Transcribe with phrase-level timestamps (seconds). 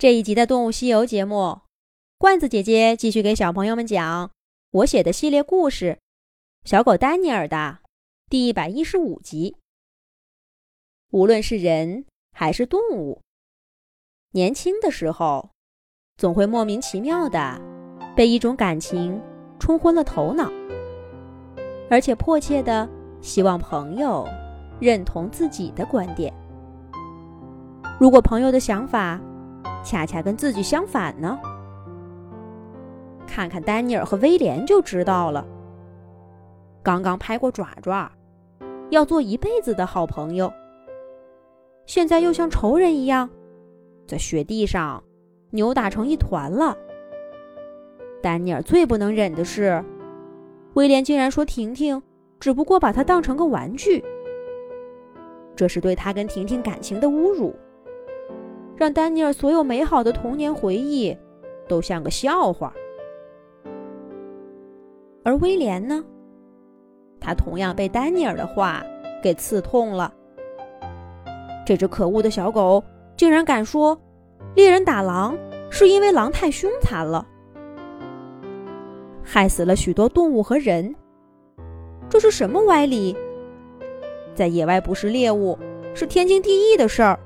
[0.00, 1.58] 这一集的《动物西游》节目，
[2.16, 4.30] 罐子姐姐继续给小朋友们讲
[4.70, 5.98] 我写的系列故事
[6.66, 7.80] 《小狗丹尼尔》的
[8.30, 9.58] 第一百一十五集。
[11.10, 13.20] 无论是人还是动物，
[14.30, 15.50] 年轻的时候
[16.16, 17.60] 总会莫名其妙的
[18.16, 19.20] 被一种感情
[19.58, 20.50] 冲昏了头脑，
[21.90, 22.88] 而且迫切的
[23.20, 24.26] 希望朋友
[24.80, 26.32] 认同自己的观点。
[27.98, 29.20] 如果朋友的想法，
[29.82, 31.38] 恰恰跟自己相反呢。
[33.26, 35.46] 看看丹尼尔和威廉就知道了。
[36.82, 38.10] 刚刚拍过爪爪，
[38.90, 40.52] 要做一辈子的好朋友，
[41.86, 43.28] 现在又像仇人一样，
[44.06, 45.02] 在雪地上
[45.50, 46.76] 扭打成一团了。
[48.22, 49.84] 丹尼尔最不能忍的是，
[50.74, 52.02] 威廉竟然说婷婷
[52.38, 54.04] 只不过把他当成个玩具，
[55.54, 57.54] 这是对他跟婷婷感情的侮辱。
[58.80, 61.14] 让丹尼尔所有美好的童年回忆
[61.68, 62.72] 都像个笑话，
[65.22, 66.02] 而威廉呢？
[67.20, 68.82] 他同样被丹尼尔的话
[69.22, 70.10] 给刺痛了。
[71.66, 72.82] 这只可恶的小狗
[73.18, 74.00] 竟然敢说，
[74.54, 75.36] 猎人打狼
[75.68, 77.26] 是因为狼太凶残了，
[79.22, 80.94] 害死了许多动物和人。
[82.08, 83.14] 这是什么歪理？
[84.34, 85.58] 在野外捕食猎物
[85.94, 87.20] 是天经地义的事儿。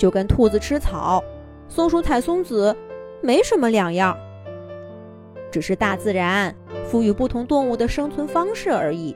[0.00, 1.22] 就跟兔子吃草，
[1.68, 2.74] 松鼠采松子，
[3.20, 4.16] 没什么两样，
[5.50, 6.54] 只是大自然
[6.86, 9.14] 赋予不同动物的生存方式而已。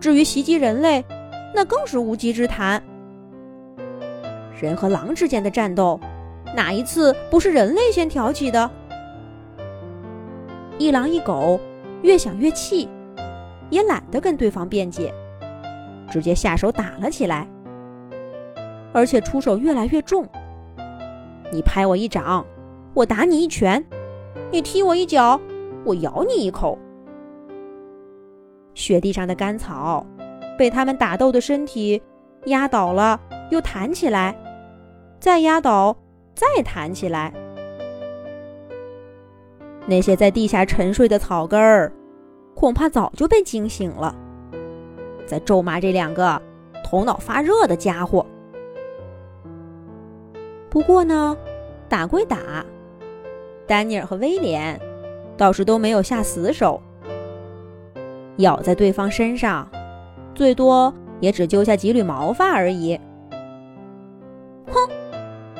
[0.00, 1.04] 至于袭击人类，
[1.54, 2.82] 那更是无稽之谈。
[4.60, 6.00] 人和狼之间的战斗，
[6.52, 8.68] 哪一次不是人类先挑起的？
[10.76, 11.60] 一狼一狗
[12.02, 12.88] 越想越气，
[13.70, 15.14] 也懒得跟对方辩解，
[16.10, 17.46] 直接下手打了起来。
[18.96, 20.26] 而且出手越来越重。
[21.52, 22.42] 你拍我一掌，
[22.94, 23.78] 我打你一拳；
[24.50, 25.38] 你踢我一脚，
[25.84, 26.78] 我咬你一口。
[28.72, 30.06] 雪地上的干草
[30.56, 32.02] 被他们打斗的身体
[32.46, 34.34] 压倒了，又弹起来，
[35.20, 35.94] 再压倒，
[36.34, 37.34] 再弹起来。
[39.84, 41.92] 那些在地下沉睡的草根儿，
[42.54, 44.16] 恐怕早就被惊醒了，
[45.26, 46.40] 在咒骂这两个
[46.82, 48.24] 头脑发热的家伙。
[50.76, 51.34] 不过呢，
[51.88, 52.36] 打归打，
[53.66, 54.78] 丹尼尔和威廉
[55.34, 56.78] 倒是都没有下死手，
[58.36, 59.66] 咬在对方身上，
[60.34, 63.00] 最多也只揪下几缕毛发而已。
[64.66, 64.86] 哼，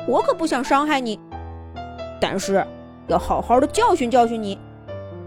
[0.07, 1.19] 我可不想伤害你，
[2.21, 2.63] 但是
[3.07, 4.55] 要好好的教训教训你，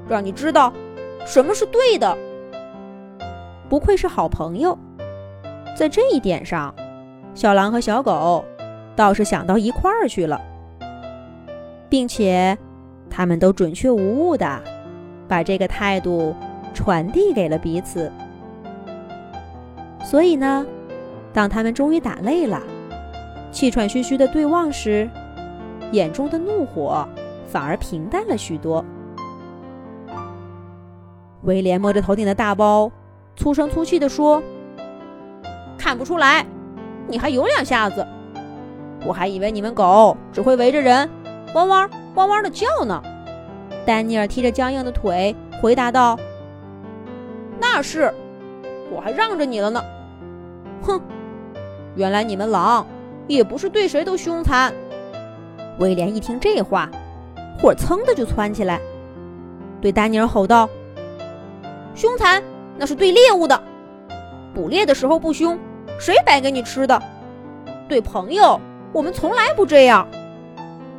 [0.09, 0.73] 让你知道
[1.27, 2.17] 什么是对的。
[3.69, 4.79] 不愧是好朋友，
[5.77, 6.73] 在这一点上，
[7.35, 8.45] 小狼和小狗。
[9.01, 10.39] 倒是想到一块儿去了，
[11.89, 12.59] 并且
[13.09, 14.63] 他们都准确无误的
[15.27, 16.37] 把这个态度
[16.75, 18.13] 传递给了彼此。
[20.05, 20.67] 所以呢，
[21.33, 22.61] 当他们终于打累了，
[23.51, 25.09] 气喘吁吁的对望时，
[25.93, 27.09] 眼中的怒火
[27.47, 28.85] 反而平淡了许多。
[31.45, 32.93] 威廉摸着头顶的大包，
[33.35, 34.43] 粗声粗气地说
[35.79, 36.45] ：“看不出来，
[37.09, 38.07] 你还有两下子。”
[39.07, 41.09] 我还以为你们狗只会围着人
[41.55, 43.03] 汪汪汪汪的叫呢。
[43.87, 46.19] 丹尼尔踢着僵硬的腿回答道
[47.59, 48.13] ：“那是，
[48.95, 49.83] 我还让着你了呢。”
[50.83, 51.01] 哼，
[51.97, 52.87] 原来你们狼
[53.27, 54.73] 也不是对谁都凶残。
[55.79, 56.91] 威廉一听这话，
[57.59, 58.81] 火蹭的就窜起来，
[59.81, 60.69] 对丹尼尔吼道
[61.97, 62.43] ：“凶残
[62.77, 63.61] 那是对猎物的，
[64.55, 65.59] 捕猎的时候不凶，
[65.99, 67.03] 谁白给你吃的？
[67.89, 68.61] 对朋友。”
[68.93, 70.07] 我们从来不这样，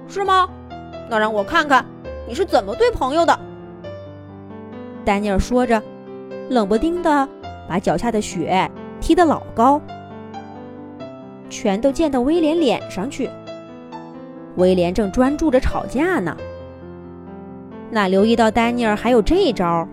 [0.07, 0.49] 是吗？
[1.09, 1.85] 那让我看看
[2.27, 3.37] 你是怎么对朋友的。
[5.03, 5.81] 丹尼尔说着，
[6.49, 7.27] 冷不丁的
[7.67, 8.69] 把脚下的雪
[9.01, 9.81] 踢得老高，
[11.49, 13.29] 全都溅到威廉脸上去。
[14.55, 16.37] 威廉正专注着吵架呢，
[17.89, 19.87] 哪留意到丹尼尔还有这一招，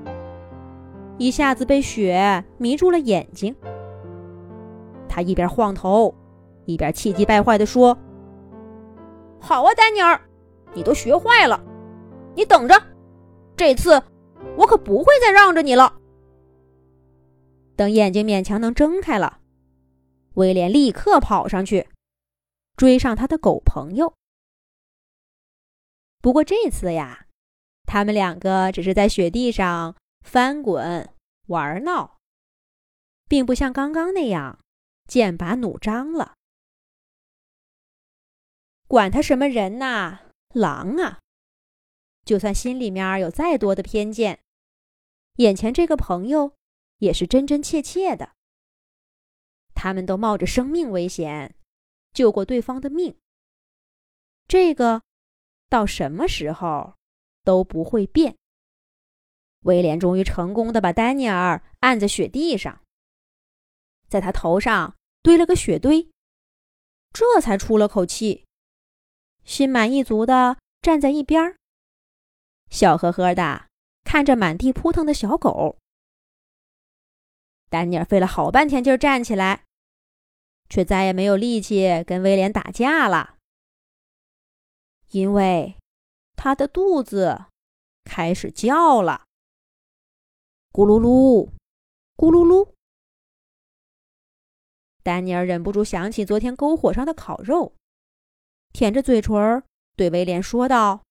[1.17, 3.55] 一下子被雪迷住了眼睛。
[5.08, 6.14] 他一边晃头。
[6.69, 7.97] 一边气急败坏地说
[9.41, 10.20] ：“好啊，丹尼尔，
[10.75, 11.59] 你都学坏了，
[12.37, 12.75] 你等着，
[13.56, 14.03] 这次
[14.55, 15.99] 我可不会再让着你了。”
[17.75, 19.41] 等眼睛勉强能睁开了，
[20.35, 21.88] 威廉立刻跑上去
[22.76, 24.12] 追上他的狗朋友。
[26.21, 27.25] 不过这次呀，
[27.87, 31.09] 他们两个只是在雪地上翻滚
[31.47, 32.19] 玩闹，
[33.26, 34.59] 并不像刚刚那样
[35.06, 36.35] 剑拔弩张了。
[38.88, 40.20] 管他什么人呐，
[40.55, 41.20] 狼啊！
[42.25, 44.40] 就算心里面有再多的偏见，
[45.37, 46.55] 眼前这个朋友
[46.96, 48.32] 也是真真切切的。
[49.75, 51.55] 他们都冒着生命危险
[52.12, 53.17] 救过对方的命，
[54.46, 55.02] 这个
[55.69, 56.94] 到什么时候
[57.44, 58.37] 都不会变。
[59.64, 62.82] 威廉终于成功的把丹尼尔按在雪地上，
[64.08, 66.08] 在他头上堆了个雪堆，
[67.12, 68.46] 这才出了口气，
[69.49, 71.56] 心满意足的站在一边，
[72.69, 73.67] 笑呵呵的
[74.05, 75.79] 看着满地扑腾的小狗。
[77.71, 79.65] 丹尼尔费了好半天劲站起来，
[80.69, 83.37] 却再也没有力气跟威廉打架了，
[85.12, 85.77] 因为
[86.37, 87.47] 他的肚子
[88.05, 89.25] 开始叫了。
[90.71, 91.50] 咕噜噜，
[92.19, 92.75] 咕噜噜。
[95.03, 97.73] 丹尼尔忍不住想起昨天篝火上的烤肉，
[98.78, 99.64] 舔着嘴唇
[99.96, 101.02] 对威廉说道：“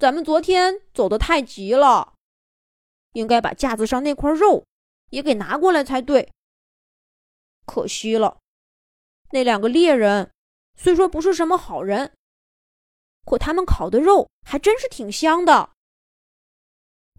[0.00, 2.14] 咱们昨天走得太急了，
[3.12, 4.66] 应该把架子上那块肉
[5.10, 6.32] 也给拿过来才对。
[7.66, 8.38] 可惜了，
[9.30, 10.32] 那两个猎人
[10.76, 12.16] 虽说不是什么好人，
[13.24, 15.70] 可他们烤的肉还真是挺香的。”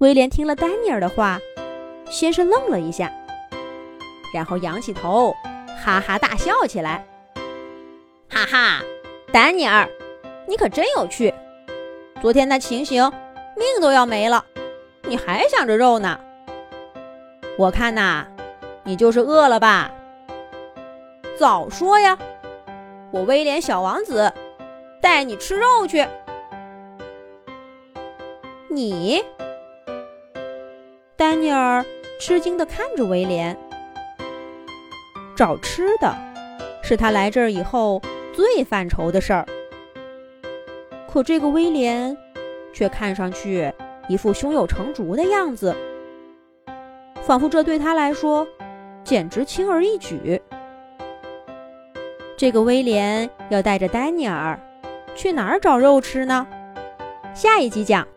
[0.02, 1.40] 威廉听了丹尼尔的话，
[2.12, 3.10] 先是愣了一下，
[4.34, 5.32] 然后仰起头，
[5.82, 7.08] 哈哈大笑起来。
[8.30, 8.84] 哈哈，
[9.32, 9.90] 丹尼尔，
[10.48, 11.34] 你可真有趣！
[12.22, 13.04] 昨天那情形，
[13.56, 14.46] 命都要没了，
[15.04, 16.20] 你还想着肉呢？
[17.58, 18.28] 我看呐，
[18.84, 19.92] 你就是饿了吧？
[21.38, 22.18] 早说呀！
[23.12, 24.32] 我威廉小王子
[25.02, 26.06] 带你吃肉去。
[28.70, 29.24] 你？
[31.16, 31.84] 丹尼尔
[32.20, 33.58] 吃惊的看着威廉，
[35.36, 36.14] 找吃的
[36.84, 38.02] 是他来这儿以后
[38.38, 39.44] 最犯愁的事儿。
[41.10, 42.16] 可这个威廉
[42.72, 43.74] 却看上去
[44.08, 45.76] 一副胸有成竹的样子，
[47.24, 48.48] 仿佛这对他来说
[49.04, 50.40] 简直轻而易举。
[52.38, 54.60] 这个威廉要带着丹尼尔
[55.16, 56.46] 去哪儿找肉吃呢？
[57.34, 58.08] 下一集讲。